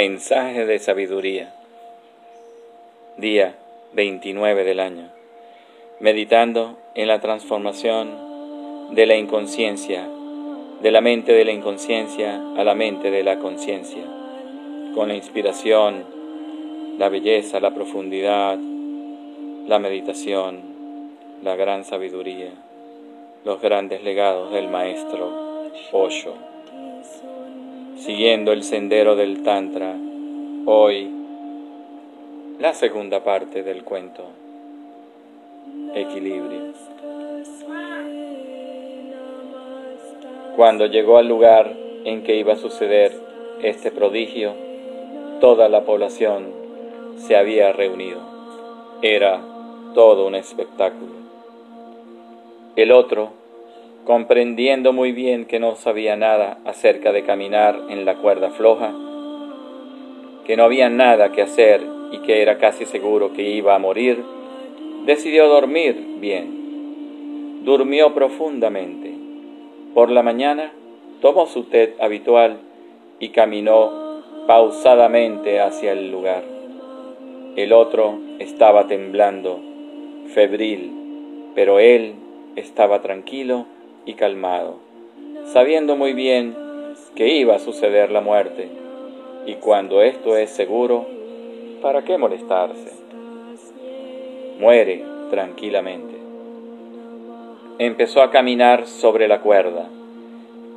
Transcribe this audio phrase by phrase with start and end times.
[0.00, 1.52] Mensaje de sabiduría.
[3.16, 3.56] Día
[3.94, 5.08] 29 del año.
[5.98, 10.08] Meditando en la transformación de la inconsciencia,
[10.80, 14.04] de la mente de la inconsciencia a la mente de la conciencia,
[14.94, 16.04] con la inspiración,
[16.96, 18.56] la belleza, la profundidad,
[19.66, 20.60] la meditación,
[21.42, 22.52] la gran sabiduría,
[23.44, 26.36] los grandes legados del maestro Osho
[27.98, 29.96] siguiendo el sendero del Tantra,
[30.66, 31.10] hoy
[32.60, 34.24] la segunda parte del cuento,
[35.94, 36.72] equilibrio.
[40.56, 43.12] Cuando llegó al lugar en que iba a suceder
[43.62, 44.54] este prodigio,
[45.40, 46.52] toda la población
[47.16, 48.20] se había reunido.
[49.02, 49.40] Era
[49.94, 51.12] todo un espectáculo.
[52.76, 53.32] El otro,
[54.08, 58.94] comprendiendo muy bien que no sabía nada acerca de caminar en la cuerda floja,
[60.46, 64.24] que no había nada que hacer y que era casi seguro que iba a morir,
[65.04, 67.60] decidió dormir bien.
[67.66, 69.12] Durmió profundamente.
[69.92, 70.72] Por la mañana
[71.20, 72.60] tomó su té habitual
[73.20, 76.44] y caminó pausadamente hacia el lugar.
[77.56, 79.60] El otro estaba temblando,
[80.32, 82.14] febril, pero él
[82.56, 83.66] estaba tranquilo
[84.04, 84.76] y calmado,
[85.52, 86.54] sabiendo muy bien
[87.14, 88.68] que iba a suceder la muerte.
[89.46, 91.06] Y cuando esto es seguro,
[91.82, 92.92] ¿para qué molestarse?
[94.58, 96.14] Muere tranquilamente.
[97.78, 99.88] Empezó a caminar sobre la cuerda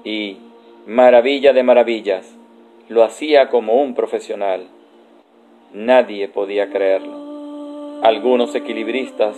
[0.03, 0.37] y,
[0.85, 2.35] maravilla de maravillas,
[2.89, 4.67] lo hacía como un profesional.
[5.73, 8.01] Nadie podía creerlo.
[8.03, 9.35] Algunos equilibristas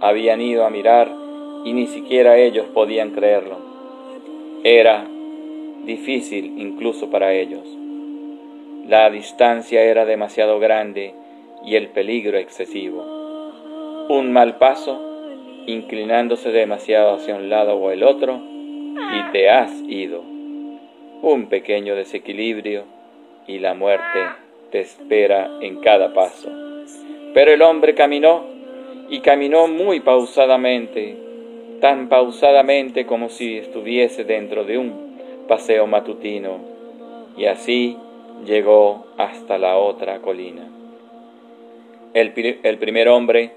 [0.00, 1.10] habían ido a mirar
[1.64, 3.58] y ni siquiera ellos podían creerlo.
[4.64, 5.06] Era
[5.84, 7.66] difícil incluso para ellos.
[8.86, 11.14] La distancia era demasiado grande
[11.64, 13.04] y el peligro excesivo.
[14.08, 14.98] Un mal paso,
[15.66, 20.22] inclinándose demasiado hacia un lado o el otro, y te has ido.
[21.22, 22.84] Un pequeño desequilibrio
[23.46, 24.20] y la muerte
[24.70, 26.50] te espera en cada paso.
[27.34, 28.44] Pero el hombre caminó
[29.10, 31.27] y caminó muy pausadamente
[31.80, 36.58] tan pausadamente como si estuviese dentro de un paseo matutino,
[37.36, 37.96] y así
[38.44, 40.68] llegó hasta la otra colina.
[42.14, 43.52] El, el, primer hombre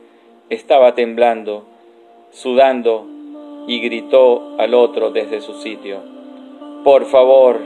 [0.49, 1.65] estaba temblando,
[2.31, 3.07] sudando,
[3.67, 5.99] y gritó al otro desde su sitio,
[6.83, 7.59] Por favor,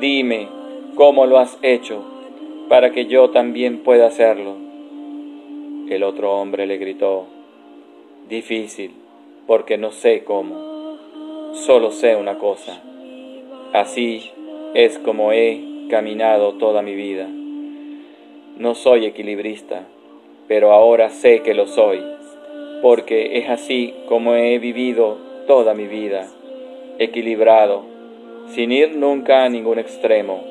[0.00, 0.48] dime
[0.94, 2.02] cómo lo has hecho,
[2.68, 4.56] para que yo también pueda hacerlo.
[5.88, 7.26] El otro hombre le gritó,
[8.28, 9.05] Difícil
[9.46, 10.98] porque no sé cómo.
[11.52, 12.82] Solo sé una cosa.
[13.72, 14.30] Así
[14.74, 17.28] es como he caminado toda mi vida.
[18.58, 19.86] No soy equilibrista,
[20.48, 22.02] pero ahora sé que lo soy,
[22.82, 26.26] porque es así como he vivido toda mi vida,
[26.98, 27.84] equilibrado,
[28.48, 30.42] sin ir nunca a ningún extremo,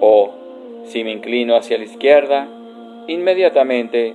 [0.00, 0.30] o
[0.84, 2.48] si me inclino hacia la izquierda,
[3.06, 4.14] inmediatamente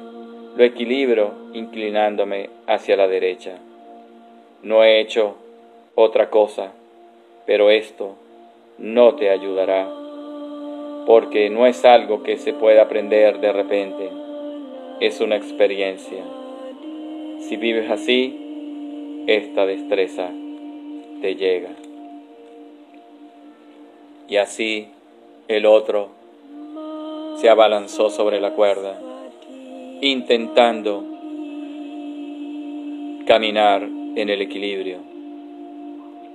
[0.55, 3.59] lo equilibro inclinándome hacia la derecha.
[4.63, 5.35] No he hecho
[5.93, 6.71] otra cosa,
[7.45, 8.15] pero esto
[8.77, 9.89] no te ayudará,
[11.05, 14.09] porque no es algo que se pueda aprender de repente,
[15.01, 16.23] es una experiencia.
[17.41, 20.29] Si vives así, esta destreza
[21.19, 21.71] te llega.
[24.29, 24.87] Y así
[25.49, 26.07] el otro
[27.35, 28.97] se abalanzó sobre la cuerda,
[29.99, 31.03] intentando
[33.27, 34.99] caminar en el equilibrio,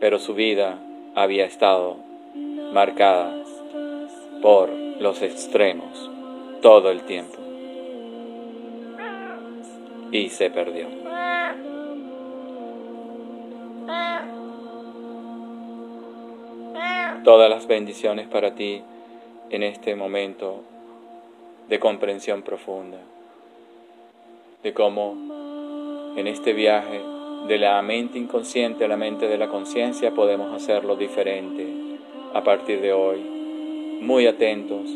[0.01, 0.79] pero su vida
[1.15, 1.97] había estado
[2.73, 3.43] marcada
[4.43, 6.11] por los extremos
[6.61, 7.39] todo el tiempo
[10.11, 10.87] y se perdió.
[17.25, 18.83] Todas las bendiciones para ti
[19.51, 20.63] en este momento
[21.69, 22.99] de comprensión profunda,
[24.63, 30.13] de cómo en este viaje de la mente inconsciente a la mente de la conciencia
[30.13, 31.67] podemos hacerlo diferente
[32.35, 33.21] a partir de hoy,
[34.01, 34.89] muy atentos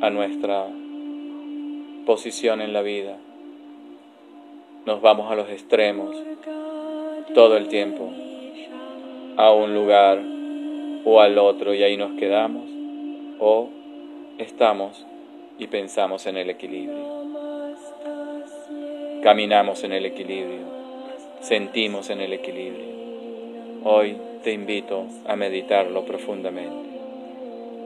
[0.00, 0.66] a nuestra
[2.06, 3.18] posición en la vida.
[4.86, 6.16] Nos vamos a los extremos
[7.34, 8.10] todo el tiempo,
[9.36, 10.22] a un lugar
[11.04, 12.64] o al otro y ahí nos quedamos,
[13.38, 13.68] o
[14.38, 15.04] estamos
[15.58, 17.18] y pensamos en el equilibrio.
[19.22, 20.78] Caminamos en el equilibrio
[21.40, 22.86] sentimos en el equilibrio.
[23.84, 26.88] Hoy te invito a meditarlo profundamente.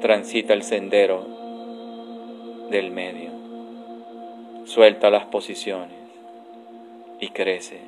[0.01, 1.27] Transita el sendero
[2.71, 3.31] del medio.
[4.65, 5.99] Suelta las posiciones
[7.21, 7.81] y crece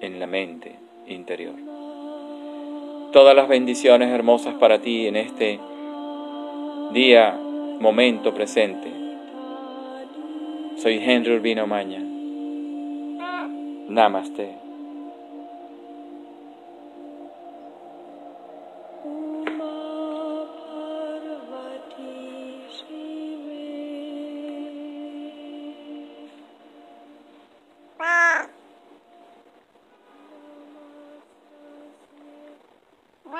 [0.00, 0.76] en la mente
[1.06, 1.54] interior.
[3.12, 5.60] Todas las bendiciones hermosas para ti en este
[6.92, 7.38] día,
[7.78, 8.90] momento presente.
[10.76, 12.11] Soy Henry Urbino Maña.
[13.92, 14.71] Namaste.